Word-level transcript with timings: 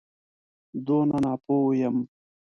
دونه 0.85 1.17
ناپوه 1.23 1.61
یم. 1.81 1.97